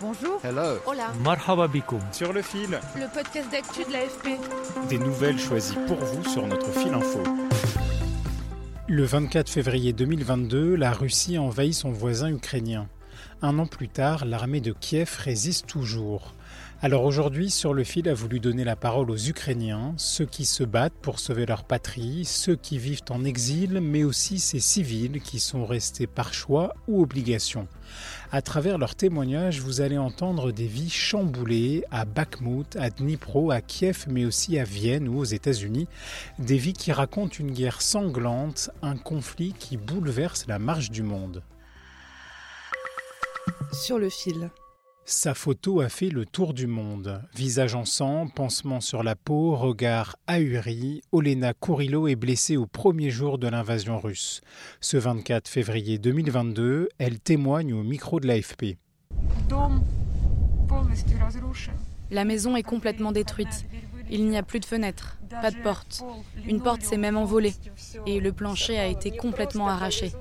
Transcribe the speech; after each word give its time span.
Bonjour. 0.00 0.40
Hello. 0.42 0.78
Hola. 0.86 1.12
Marhaba 1.22 1.68
bikoum. 1.68 2.00
Sur 2.12 2.32
le 2.32 2.42
fil, 2.42 2.78
Le 2.96 3.12
podcast 3.12 3.50
d'actu 3.50 3.84
de 3.84 3.92
l'AFP. 3.92 4.38
des 4.88 4.98
nouvelles 4.98 5.38
choisies 5.38 5.76
pour 5.86 5.98
vous 5.98 6.24
sur 6.28 6.46
notre 6.46 6.70
fil 6.72 6.92
info. 6.94 7.22
Le 8.88 9.04
24 9.04 9.48
février 9.50 9.92
2022, 9.92 10.74
la 10.74 10.92
Russie 10.92 11.38
envahit 11.38 11.74
son 11.74 11.90
voisin 11.92 12.30
ukrainien. 12.30 12.88
Un 13.42 13.58
an 13.58 13.66
plus 13.66 13.88
tard, 13.88 14.24
l'armée 14.24 14.60
de 14.60 14.72
Kiev 14.72 15.16
résiste 15.18 15.66
toujours. 15.66 16.34
Alors 16.82 17.04
aujourd'hui, 17.04 17.50
sur 17.50 17.74
le 17.74 17.84
fil 17.84 18.08
a 18.08 18.14
voulu 18.14 18.40
donner 18.40 18.64
la 18.64 18.74
parole 18.74 19.10
aux 19.10 19.18
Ukrainiens, 19.18 19.92
ceux 19.98 20.24
qui 20.24 20.46
se 20.46 20.64
battent 20.64 20.94
pour 21.02 21.18
sauver 21.18 21.44
leur 21.44 21.64
patrie, 21.64 22.24
ceux 22.24 22.56
qui 22.56 22.78
vivent 22.78 23.02
en 23.10 23.22
exil, 23.22 23.80
mais 23.82 24.02
aussi 24.02 24.38
ces 24.38 24.60
civils 24.60 25.20
qui 25.20 25.40
sont 25.40 25.66
restés 25.66 26.06
par 26.06 26.32
choix 26.32 26.72
ou 26.88 27.02
obligation. 27.02 27.68
À 28.32 28.40
travers 28.40 28.78
leurs 28.78 28.94
témoignages, 28.94 29.60
vous 29.60 29.82
allez 29.82 29.98
entendre 29.98 30.52
des 30.52 30.66
vies 30.66 30.88
chamboulées 30.88 31.84
à 31.90 32.06
Bakhmut, 32.06 32.74
à 32.76 32.88
Dnipro, 32.88 33.50
à 33.50 33.60
Kiev, 33.60 34.06
mais 34.08 34.24
aussi 34.24 34.58
à 34.58 34.64
Vienne 34.64 35.06
ou 35.06 35.18
aux 35.18 35.24
États-Unis. 35.24 35.86
Des 36.38 36.56
vies 36.56 36.72
qui 36.72 36.92
racontent 36.92 37.36
une 37.38 37.52
guerre 37.52 37.82
sanglante, 37.82 38.70
un 38.80 38.96
conflit 38.96 39.52
qui 39.52 39.76
bouleverse 39.76 40.46
la 40.48 40.58
marche 40.58 40.90
du 40.90 41.02
monde. 41.02 41.42
Sur 43.72 43.98
le 43.98 44.08
fil. 44.08 44.50
Sa 45.04 45.34
photo 45.34 45.80
a 45.80 45.88
fait 45.88 46.08
le 46.08 46.24
tour 46.24 46.54
du 46.54 46.66
monde. 46.66 47.22
Visage 47.34 47.74
en 47.74 47.84
sang, 47.84 48.28
pansement 48.28 48.80
sur 48.80 49.02
la 49.02 49.16
peau, 49.16 49.56
regard 49.56 50.16
ahuri, 50.26 51.02
Olena 51.10 51.52
Kourilo 51.52 52.06
est 52.06 52.16
blessée 52.16 52.56
au 52.56 52.66
premier 52.66 53.10
jour 53.10 53.38
de 53.38 53.48
l'invasion 53.48 53.98
russe. 53.98 54.40
Ce 54.80 54.96
24 54.96 55.48
février 55.48 55.98
2022, 55.98 56.88
elle 56.98 57.18
témoigne 57.18 57.72
au 57.74 57.82
micro 57.82 58.20
de 58.20 58.28
l'AFP. 58.28 58.76
La 62.10 62.24
maison 62.24 62.56
est 62.56 62.62
complètement 62.62 63.12
détruite. 63.12 63.66
Il 64.10 64.28
n'y 64.28 64.36
a 64.36 64.42
plus 64.42 64.60
de 64.60 64.64
fenêtres, 64.64 65.18
pas 65.30 65.50
de 65.50 65.56
porte. 65.62 66.02
Une 66.46 66.60
porte 66.60 66.82
s'est 66.82 66.96
même 66.96 67.16
envolée 67.16 67.54
et 68.06 68.20
le 68.20 68.32
plancher 68.32 68.78
a 68.78 68.86
été 68.86 69.10
complètement 69.10 69.68
arraché. 69.68 70.12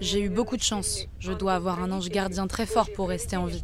J'ai 0.00 0.22
eu 0.22 0.30
beaucoup 0.30 0.56
de 0.56 0.62
chance. 0.62 1.06
Je 1.18 1.32
dois 1.32 1.54
avoir 1.54 1.82
un 1.82 1.92
ange 1.92 2.08
gardien 2.08 2.46
très 2.46 2.64
fort 2.64 2.88
pour 2.94 3.10
rester 3.10 3.36
en 3.36 3.44
vie. 3.44 3.62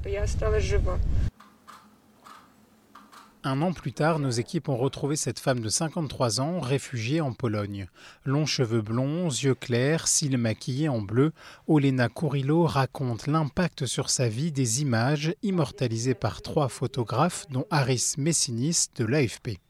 Un 3.42 3.62
an 3.62 3.72
plus 3.72 3.92
tard, 3.92 4.18
nos 4.18 4.30
équipes 4.30 4.68
ont 4.68 4.76
retrouvé 4.76 5.14
cette 5.14 5.38
femme 5.38 5.60
de 5.60 5.68
53 5.68 6.40
ans, 6.40 6.58
réfugiée 6.58 7.20
en 7.20 7.32
Pologne. 7.32 7.88
Longs 8.24 8.44
cheveux 8.44 8.82
blonds, 8.82 9.28
yeux 9.28 9.54
clairs, 9.54 10.08
cils 10.08 10.36
maquillés 10.36 10.88
en 10.88 11.00
bleu, 11.00 11.32
Olena 11.68 12.08
Kourilo 12.08 12.64
raconte 12.64 13.28
l'impact 13.28 13.86
sur 13.86 14.10
sa 14.10 14.28
vie 14.28 14.50
des 14.50 14.82
images 14.82 15.32
immortalisées 15.42 16.14
par 16.14 16.42
trois 16.42 16.68
photographes, 16.68 17.46
dont 17.48 17.66
Aris 17.70 18.14
Messinis 18.18 18.88
de 18.96 19.04
l'AFP. 19.04 19.60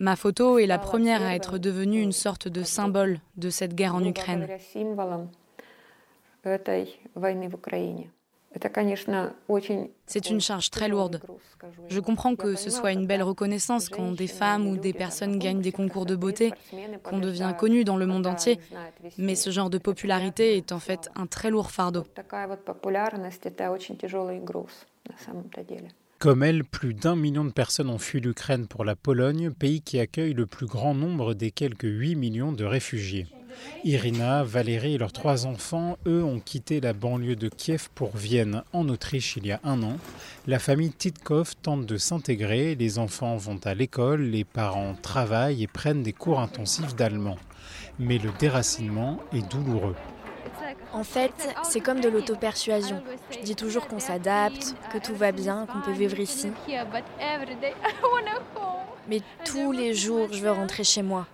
Ma 0.00 0.14
photo 0.14 0.58
est 0.58 0.66
la 0.66 0.78
première 0.78 1.22
à 1.22 1.34
être 1.34 1.58
devenue 1.58 2.00
une 2.00 2.12
sorte 2.12 2.46
de 2.46 2.62
symbole 2.62 3.20
de 3.36 3.50
cette 3.50 3.74
guerre 3.74 3.96
en 3.96 4.04
Ukraine. 4.04 4.46
C'est 10.06 10.30
une 10.30 10.40
charge 10.40 10.70
très 10.70 10.88
lourde. 10.88 11.20
Je 11.88 12.00
comprends 12.00 12.36
que 12.36 12.54
ce 12.54 12.70
soit 12.70 12.92
une 12.92 13.06
belle 13.06 13.22
reconnaissance 13.22 13.88
quand 13.88 14.12
des 14.12 14.28
femmes 14.28 14.68
ou 14.68 14.76
des 14.76 14.92
personnes 14.92 15.38
gagnent 15.38 15.60
des 15.60 15.72
concours 15.72 16.06
de 16.06 16.16
beauté, 16.16 16.52
qu'on 17.02 17.18
devient 17.18 17.54
connu 17.58 17.84
dans 17.84 17.96
le 17.96 18.06
monde 18.06 18.26
entier, 18.26 18.58
mais 19.18 19.34
ce 19.34 19.50
genre 19.50 19.68
de 19.68 19.78
popularité 19.78 20.56
est 20.56 20.72
en 20.72 20.78
fait 20.78 21.10
un 21.16 21.26
très 21.26 21.50
lourd 21.50 21.70
fardeau. 21.70 22.04
Comme 26.18 26.42
elle, 26.42 26.64
plus 26.64 26.94
d'un 26.94 27.14
million 27.14 27.44
de 27.44 27.52
personnes 27.52 27.90
ont 27.90 27.98
fui 27.98 28.20
l'Ukraine 28.20 28.66
pour 28.66 28.84
la 28.84 28.96
Pologne, 28.96 29.52
pays 29.52 29.82
qui 29.82 30.00
accueille 30.00 30.34
le 30.34 30.46
plus 30.46 30.66
grand 30.66 30.92
nombre 30.92 31.32
des 31.32 31.52
quelques 31.52 31.84
8 31.84 32.16
millions 32.16 32.50
de 32.50 32.64
réfugiés. 32.64 33.28
Irina, 33.84 34.42
Valérie 34.42 34.94
et 34.94 34.98
leurs 34.98 35.12
trois 35.12 35.46
enfants, 35.46 35.96
eux, 36.06 36.24
ont 36.24 36.40
quitté 36.40 36.80
la 36.80 36.92
banlieue 36.92 37.36
de 37.36 37.48
Kiev 37.48 37.88
pour 37.94 38.16
Vienne, 38.16 38.64
en 38.72 38.88
Autriche, 38.88 39.36
il 39.36 39.46
y 39.46 39.52
a 39.52 39.60
un 39.62 39.80
an. 39.84 39.96
La 40.48 40.58
famille 40.58 40.90
Titkov 40.90 41.54
tente 41.62 41.86
de 41.86 41.96
s'intégrer, 41.96 42.74
les 42.74 42.98
enfants 42.98 43.36
vont 43.36 43.60
à 43.62 43.74
l'école, 43.74 44.22
les 44.22 44.44
parents 44.44 44.96
travaillent 45.00 45.62
et 45.62 45.68
prennent 45.68 46.02
des 46.02 46.12
cours 46.12 46.40
intensifs 46.40 46.96
d'allemand. 46.96 47.36
Mais 48.00 48.18
le 48.18 48.30
déracinement 48.40 49.20
est 49.32 49.48
douloureux. 49.48 49.94
En 50.92 51.04
fait, 51.04 51.54
c'est 51.62 51.80
comme 51.80 52.00
de 52.00 52.08
l'auto-persuasion. 52.08 53.02
Je 53.30 53.40
dis 53.40 53.54
toujours 53.54 53.88
qu'on 53.88 53.98
s'adapte, 53.98 54.74
que 54.92 54.98
tout 54.98 55.14
va 55.14 55.32
bien, 55.32 55.66
qu'on 55.66 55.80
peut 55.80 55.92
vivre 55.92 56.18
ici. 56.18 56.50
Mais 59.08 59.20
tous 59.44 59.72
les 59.72 59.94
jours, 59.94 60.28
je 60.32 60.40
veux 60.40 60.50
rentrer 60.50 60.84
chez 60.84 61.02
moi. 61.02 61.26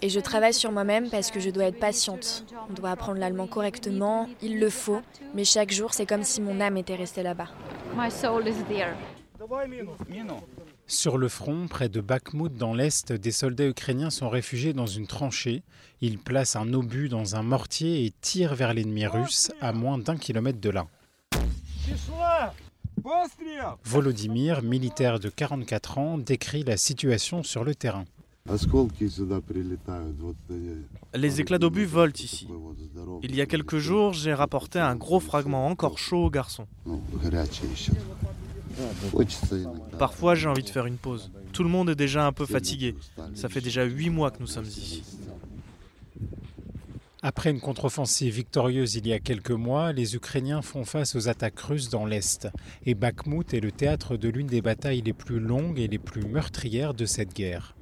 Et 0.00 0.08
je 0.08 0.20
travaille 0.20 0.54
sur 0.54 0.72
moi-même 0.72 1.10
parce 1.10 1.30
que 1.30 1.40
je 1.40 1.50
dois 1.50 1.64
être 1.64 1.78
patiente. 1.78 2.44
On 2.70 2.72
doit 2.72 2.90
apprendre 2.90 3.18
l'allemand 3.18 3.46
correctement, 3.46 4.28
il 4.40 4.58
le 4.58 4.70
faut. 4.70 5.00
Mais 5.34 5.44
chaque 5.44 5.70
jour, 5.70 5.92
c'est 5.92 6.06
comme 6.06 6.22
si 6.22 6.40
mon 6.40 6.60
âme 6.60 6.76
était 6.76 6.94
restée 6.94 7.22
là-bas. 7.22 7.48
Sur 10.92 11.16
le 11.16 11.28
front, 11.28 11.68
près 11.68 11.88
de 11.88 12.02
Bakhmut, 12.02 12.54
dans 12.54 12.74
l'Est, 12.74 13.14
des 13.14 13.32
soldats 13.32 13.66
ukrainiens 13.66 14.10
sont 14.10 14.28
réfugiés 14.28 14.74
dans 14.74 14.86
une 14.86 15.06
tranchée. 15.06 15.62
Ils 16.02 16.18
placent 16.18 16.54
un 16.54 16.70
obus 16.74 17.08
dans 17.08 17.34
un 17.34 17.42
mortier 17.42 18.04
et 18.04 18.12
tirent 18.20 18.54
vers 18.54 18.74
l'ennemi 18.74 19.06
russe 19.06 19.50
à 19.62 19.72
moins 19.72 19.96
d'un 19.96 20.18
kilomètre 20.18 20.60
de 20.60 20.68
là. 20.68 20.86
Volodymyr, 23.84 24.62
militaire 24.62 25.18
de 25.18 25.30
44 25.30 25.96
ans, 25.96 26.18
décrit 26.18 26.62
la 26.62 26.76
situation 26.76 27.42
sur 27.42 27.64
le 27.64 27.74
terrain. 27.74 28.04
Les 31.14 31.40
éclats 31.40 31.58
d'obus 31.58 31.84
volent 31.84 32.12
ici. 32.18 32.48
Il 33.22 33.34
y 33.34 33.40
a 33.40 33.46
quelques 33.46 33.78
jours, 33.78 34.12
j'ai 34.12 34.34
rapporté 34.34 34.78
un 34.78 34.96
gros 34.96 35.20
fragment 35.20 35.66
encore 35.66 35.98
chaud 35.98 36.24
au 36.24 36.30
garçon. 36.30 36.66
Parfois, 39.98 40.34
j'ai 40.34 40.48
envie 40.48 40.62
de 40.62 40.68
faire 40.68 40.86
une 40.86 40.96
pause. 40.96 41.30
Tout 41.52 41.62
le 41.62 41.68
monde 41.68 41.90
est 41.90 41.94
déjà 41.94 42.26
un 42.26 42.32
peu 42.32 42.46
fatigué. 42.46 42.96
Ça 43.34 43.48
fait 43.48 43.60
déjà 43.60 43.84
huit 43.84 44.10
mois 44.10 44.30
que 44.30 44.40
nous 44.40 44.46
sommes 44.46 44.64
ici. 44.64 45.02
Après 47.24 47.50
une 47.52 47.60
contre-offensive 47.60 48.34
victorieuse 48.34 48.96
il 48.96 49.06
y 49.06 49.12
a 49.12 49.20
quelques 49.20 49.52
mois, 49.52 49.92
les 49.92 50.16
Ukrainiens 50.16 50.60
font 50.60 50.84
face 50.84 51.14
aux 51.14 51.28
attaques 51.28 51.60
russes 51.60 51.88
dans 51.88 52.04
l'Est. 52.04 52.48
Et 52.84 52.94
Bakhmut 52.94 53.54
est 53.54 53.60
le 53.60 53.70
théâtre 53.70 54.16
de 54.16 54.28
l'une 54.28 54.48
des 54.48 54.60
batailles 54.60 55.02
les 55.02 55.12
plus 55.12 55.38
longues 55.38 55.78
et 55.78 55.86
les 55.86 56.00
plus 56.00 56.24
meurtrières 56.24 56.94
de 56.94 57.06
cette 57.06 57.32
guerre. 57.32 57.76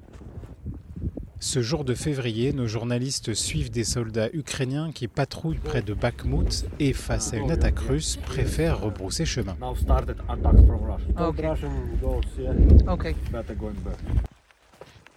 Ce 1.43 1.63
jour 1.63 1.85
de 1.85 1.95
février, 1.95 2.53
nos 2.53 2.67
journalistes 2.67 3.33
suivent 3.33 3.71
des 3.71 3.85
soldats 3.85 4.29
ukrainiens 4.35 4.93
qui 4.93 5.09
patrouillent 5.09 5.57
près 5.57 5.81
de 5.81 5.95
Bakhmut 5.95 6.67
et, 6.79 6.93
face 6.93 7.33
à 7.33 7.39
une 7.39 7.51
attaque 7.51 7.79
russe, 7.79 8.19
préfèrent 8.27 8.83
rebrousser 8.83 9.25
chemin. 9.25 9.57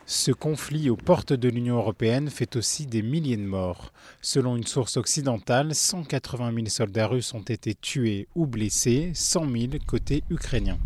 Ce 0.05 0.31
conflit 0.31 0.89
aux 0.89 0.95
portes 0.95 1.33
de 1.33 1.49
l'Union 1.49 1.75
européenne 1.75 2.29
fait 2.29 2.55
aussi 2.55 2.85
des 2.85 3.01
milliers 3.01 3.35
de 3.35 3.41
morts. 3.41 3.91
Selon 4.21 4.55
une 4.55 4.65
source 4.65 4.95
occidentale, 4.95 5.75
180 5.75 6.53
000 6.53 6.65
soldats 6.67 7.07
russes 7.07 7.33
ont 7.33 7.41
été 7.41 7.75
tués 7.75 8.29
ou 8.33 8.45
blessés, 8.45 9.11
100 9.13 9.51
000 9.51 9.71
côté 9.85 10.23
ukrainien. 10.29 10.77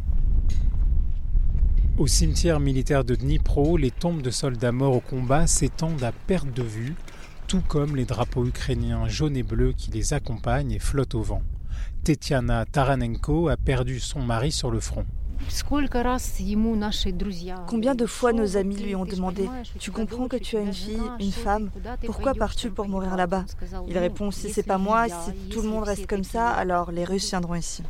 Au 1.98 2.06
cimetière 2.06 2.60
militaire 2.60 3.04
de 3.04 3.16
Dnipro, 3.16 3.76
les 3.76 3.90
tombes 3.90 4.22
de 4.22 4.30
soldats 4.30 4.72
morts 4.72 4.98
au 4.98 5.00
combat 5.00 5.48
s'étendent 5.48 6.04
à 6.04 6.12
perte 6.12 6.54
de 6.54 6.62
vue, 6.62 6.94
tout 7.48 7.64
comme 7.68 7.96
les 7.96 8.06
drapeaux 8.06 8.46
ukrainiens 8.46 9.08
jaunes 9.08 9.36
et 9.36 9.42
bleus 9.42 9.74
qui 9.76 9.90
les 9.90 10.14
accompagnent 10.14 10.74
et 10.74 10.78
flottent 10.78 11.16
au 11.16 11.24
vent. 11.24 11.42
Tetiana 12.04 12.66
Taranenko 12.66 13.48
a 13.48 13.58
perdu 13.58 14.00
son 14.00 14.22
mari 14.22 14.52
sur 14.52 14.70
le 14.70 14.80
front. 14.80 15.06
Combien 17.68 17.96
de 17.96 18.06
fois 18.06 18.32
nos 18.32 18.58
amis 18.58 18.78
lui 18.78 18.96
ont 18.96 19.06
demandé 19.06 19.50
Tu 19.80 19.90
comprends 19.90 20.28
que 20.28 20.38
tu 20.38 20.56
as 20.56 20.62
une 20.62 20.74
fille, 20.74 21.02
une 21.20 21.32
femme, 21.32 21.72
pourquoi 22.06 22.36
pars-tu 22.36 22.70
pour 22.70 22.88
mourir 22.88 23.16
là-bas? 23.16 23.46
Il 23.88 23.98
répond 23.98 24.30
Si 24.30 24.52
c'est 24.52 24.62
pas 24.62 24.78
moi, 24.78 25.08
si 25.10 25.50
tout 25.50 25.62
le 25.64 25.70
monde 25.70 25.86
reste 25.86 26.06
comme 26.06 26.24
ça, 26.24 26.50
alors 26.50 26.92
les 26.92 27.06
Russes 27.06 27.30
viendront 27.30 27.56
ici. 27.56 27.82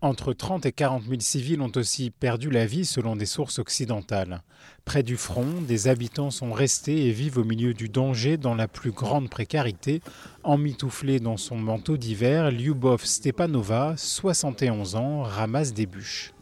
Entre 0.00 0.34
30 0.34 0.66
et 0.66 0.72
40 0.72 1.04
000 1.04 1.20
civils 1.20 1.62
ont 1.62 1.72
aussi 1.76 2.10
perdu 2.10 2.50
la 2.50 2.66
vie 2.66 2.84
selon 2.84 3.16
des 3.16 3.24
sources 3.26 3.58
occidentales. 3.58 4.42
Près 4.84 5.02
du 5.02 5.16
front, 5.16 5.46
des 5.66 5.88
habitants 5.88 6.30
sont 6.30 6.52
restés 6.52 7.06
et 7.06 7.10
vivent 7.10 7.38
au 7.38 7.44
milieu 7.44 7.72
du 7.72 7.88
danger 7.88 8.36
dans 8.36 8.54
la 8.54 8.68
plus 8.68 8.90
grande 8.90 9.30
précarité. 9.30 10.02
Emmitouflée 10.42 11.20
dans 11.20 11.38
son 11.38 11.56
manteau 11.56 11.96
d'hiver, 11.96 12.50
Lyubov 12.50 13.04
Stepanova, 13.04 13.94
71 13.96 14.96
ans, 14.96 15.22
ramasse 15.22 15.72
des 15.72 15.86
bûches. 15.86 16.34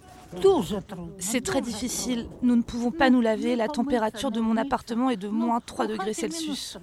C'est 1.18 1.44
très 1.44 1.60
difficile. 1.60 2.26
Nous 2.42 2.56
ne 2.56 2.62
pouvons 2.62 2.90
pas 2.90 3.10
nous 3.10 3.20
laver. 3.20 3.54
La 3.54 3.68
température 3.68 4.30
de 4.30 4.40
mon 4.40 4.56
appartement 4.56 5.10
est 5.10 5.16
de 5.16 5.28
moins 5.28 5.60
3 5.60 5.86
degrés 5.86 6.14
Celsius. 6.14 6.78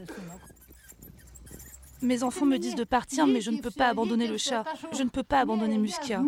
Mes 2.01 2.23
enfants 2.23 2.45
me 2.45 2.57
disent 2.57 2.75
de 2.75 2.83
partir, 2.83 3.27
mais 3.27 3.41
je 3.41 3.51
ne 3.51 3.59
peux 3.59 3.71
pas 3.71 3.87
abandonner 3.87 4.27
le 4.27 4.37
chat. 4.37 4.63
Je 4.91 5.03
ne 5.03 5.09
peux 5.09 5.23
pas 5.23 5.39
abandonner 5.39 5.77
Muskia. 5.77 6.21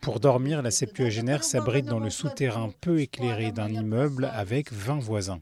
Pour 0.00 0.20
dormir, 0.20 0.62
la 0.62 0.70
septuagénaire 0.70 1.42
s'abrite 1.42 1.86
dans 1.86 1.98
le 1.98 2.10
souterrain 2.10 2.70
peu 2.80 3.00
éclairé 3.00 3.50
d'un 3.50 3.68
immeuble 3.68 4.30
avec 4.32 4.72
20 4.72 5.00
voisins. 5.00 5.40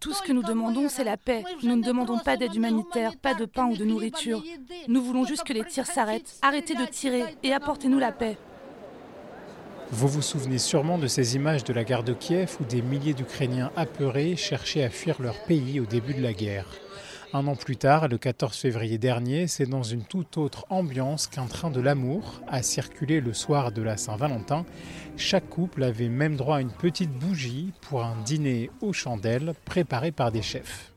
Tout 0.00 0.12
ce 0.12 0.22
que 0.22 0.32
nous 0.32 0.42
demandons, 0.42 0.88
c'est 0.88 1.04
la 1.04 1.16
paix. 1.16 1.44
Nous 1.62 1.76
ne 1.76 1.84
demandons 1.84 2.18
pas 2.18 2.36
d'aide 2.36 2.54
humanitaire, 2.54 3.16
pas 3.16 3.34
de 3.34 3.44
pain 3.44 3.66
ou 3.66 3.76
de 3.76 3.84
nourriture. 3.84 4.42
Nous 4.88 5.02
voulons 5.02 5.24
juste 5.24 5.44
que 5.44 5.52
les 5.52 5.64
tirs 5.64 5.86
s'arrêtent. 5.86 6.38
Arrêtez 6.42 6.74
de 6.74 6.84
tirer 6.84 7.36
et 7.44 7.52
apportez-nous 7.52 8.00
la 8.00 8.10
paix. 8.10 8.36
Vous 9.92 10.08
vous 10.08 10.22
souvenez 10.22 10.58
sûrement 10.58 10.98
de 10.98 11.06
ces 11.06 11.36
images 11.36 11.64
de 11.64 11.72
la 11.72 11.84
gare 11.84 12.02
de 12.02 12.14
Kiev 12.14 12.56
où 12.60 12.64
des 12.64 12.82
milliers 12.82 13.12
d'Ukrainiens 13.12 13.70
apeurés 13.76 14.36
cherchaient 14.36 14.82
à 14.82 14.90
fuir 14.90 15.20
leur 15.20 15.38
pays 15.44 15.80
au 15.80 15.84
début 15.84 16.14
de 16.14 16.22
la 16.22 16.32
guerre. 16.32 16.66
Un 17.34 17.46
an 17.46 17.56
plus 17.56 17.78
tard, 17.78 18.08
le 18.08 18.18
14 18.18 18.54
février 18.54 18.98
dernier, 18.98 19.46
c'est 19.46 19.64
dans 19.64 19.82
une 19.82 20.04
toute 20.04 20.36
autre 20.36 20.66
ambiance 20.68 21.26
qu'un 21.26 21.46
train 21.46 21.70
de 21.70 21.80
l'amour 21.80 22.42
a 22.46 22.62
circulé 22.62 23.22
le 23.22 23.32
soir 23.32 23.72
de 23.72 23.80
la 23.80 23.96
Saint-Valentin. 23.96 24.66
Chaque 25.16 25.48
couple 25.48 25.82
avait 25.82 26.10
même 26.10 26.36
droit 26.36 26.56
à 26.56 26.60
une 26.60 26.70
petite 26.70 27.10
bougie 27.10 27.72
pour 27.80 28.04
un 28.04 28.20
dîner 28.22 28.70
aux 28.82 28.92
chandelles 28.92 29.54
préparé 29.64 30.12
par 30.12 30.30
des 30.30 30.42
chefs. 30.42 30.92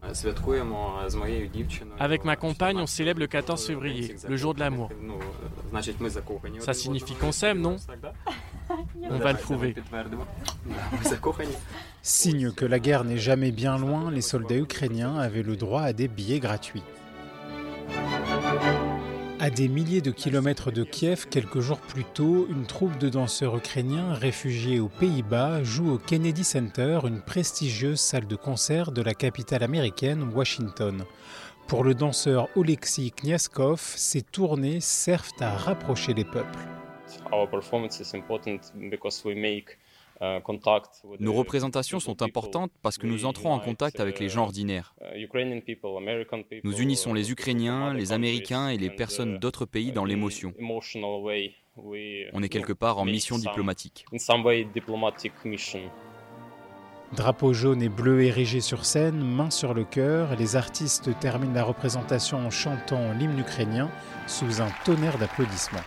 Avec 1.99 2.25
ma 2.25 2.35
compagne, 2.35 2.79
on 2.79 2.87
célèbre 2.87 3.21
le 3.21 3.27
14 3.27 3.65
février, 3.65 4.15
le 4.27 4.35
jour 4.35 4.53
de 4.53 4.59
l'amour. 4.59 4.89
Ça 6.59 6.73
signifie 6.73 7.15
qu'on 7.15 7.31
s'aime, 7.31 7.61
non? 7.61 7.77
On 9.09 9.17
va 9.17 9.33
le 9.33 9.37
prouver. 9.37 9.75
Signe 12.01 12.51
que 12.51 12.65
la 12.65 12.79
guerre 12.79 13.03
n'est 13.03 13.17
jamais 13.17 13.51
bien 13.51 13.77
loin, 13.77 14.11
les 14.11 14.21
soldats 14.21 14.57
ukrainiens 14.57 15.17
avaient 15.17 15.43
le 15.43 15.55
droit 15.55 15.81
à 15.81 15.93
des 15.93 16.07
billets 16.07 16.39
gratuits. 16.39 16.83
À 19.39 19.49
des 19.49 19.67
milliers 19.67 20.01
de 20.01 20.11
kilomètres 20.11 20.71
de 20.71 20.83
Kiev, 20.83 21.27
quelques 21.29 21.59
jours 21.59 21.79
plus 21.79 22.05
tôt, 22.05 22.47
une 22.49 22.65
troupe 22.65 22.97
de 22.97 23.09
danseurs 23.09 23.57
ukrainiens 23.57 24.13
réfugiés 24.13 24.79
aux 24.79 24.87
Pays-Bas 24.87 25.61
joue 25.63 25.91
au 25.91 25.97
Kennedy 25.97 26.43
Center, 26.43 27.01
une 27.05 27.21
prestigieuse 27.21 27.99
salle 27.99 28.27
de 28.27 28.35
concert 28.35 28.91
de 28.91 29.01
la 29.01 29.13
capitale 29.13 29.63
américaine, 29.63 30.29
Washington. 30.33 31.03
Pour 31.67 31.83
le 31.83 31.93
danseur 31.93 32.47
Oleksiy 32.55 33.11
Kniaskov, 33.11 33.81
ces 33.81 34.21
tournées 34.21 34.79
servent 34.79 35.33
à 35.39 35.55
rapprocher 35.57 36.13
les 36.13 36.25
peuples. 36.25 36.74
Uh, 40.21 40.39
Nos 41.19 41.33
représentations 41.33 41.99
sont 41.99 42.21
importantes 42.21 42.71
parce 42.81 42.97
que 42.97 43.05
nous 43.05 43.25
entrons 43.25 43.51
en 43.51 43.59
contact 43.59 43.99
avec 43.99 44.19
les 44.19 44.29
gens 44.29 44.43
ordinaires. 44.43 44.95
Uh, 45.01 45.27
nous 46.63 46.81
unissons 46.81 47.13
les 47.13 47.31
Ukrainiens, 47.31 47.93
les 47.93 48.13
Américains 48.13 48.69
et 48.69 48.77
les 48.77 48.89
personnes 48.89 49.35
uh, 49.35 49.39
d'autres 49.39 49.65
pays 49.65 49.91
dans 49.91 50.05
l'émotion. 50.05 50.53
On 50.57 52.43
est 52.43 52.49
quelque 52.49 52.73
part 52.73 52.97
en 52.97 53.05
mission 53.05 53.37
diplomatique. 53.37 54.05
Drapeau 57.11 57.53
jaune 57.53 57.81
et 57.81 57.89
bleu 57.89 58.23
érigé 58.23 58.61
sur 58.61 58.85
scène, 58.85 59.19
main 59.19 59.49
sur 59.49 59.73
le 59.73 59.83
cœur, 59.83 60.35
les 60.37 60.55
artistes 60.55 61.09
terminent 61.19 61.53
la 61.53 61.63
représentation 61.63 62.37
en 62.37 62.49
chantant 62.49 63.13
l'hymne 63.13 63.39
ukrainien 63.39 63.91
sous 64.27 64.61
un 64.61 64.69
tonnerre 64.85 65.17
d'applaudissements. 65.17 65.83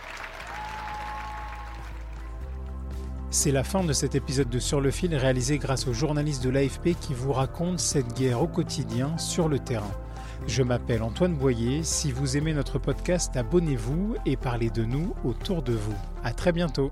C'est 3.31 3.51
la 3.51 3.63
fin 3.63 3.83
de 3.83 3.93
cet 3.93 4.15
épisode 4.15 4.49
de 4.49 4.57
Sur 4.57 4.81
le 4.81 4.89
fil 4.89 5.15
réalisé 5.15 5.59
grâce 5.59 5.87
aux 5.87 5.93
journalistes 5.93 6.43
de 6.43 6.49
l'AFP 6.49 6.99
qui 6.99 7.13
vous 7.13 7.31
racontent 7.31 7.77
cette 7.77 8.17
guerre 8.17 8.41
au 8.41 8.47
quotidien 8.47 9.15
sur 9.19 9.47
le 9.47 9.59
terrain. 9.59 9.91
Je 10.47 10.63
m'appelle 10.63 11.03
Antoine 11.03 11.35
Boyer. 11.35 11.83
Si 11.83 12.11
vous 12.11 12.37
aimez 12.37 12.53
notre 12.53 12.79
podcast, 12.79 13.37
abonnez-vous 13.37 14.15
et 14.25 14.35
parlez 14.35 14.71
de 14.71 14.83
nous 14.83 15.13
autour 15.23 15.61
de 15.61 15.73
vous. 15.73 15.95
À 16.23 16.33
très 16.33 16.51
bientôt. 16.51 16.91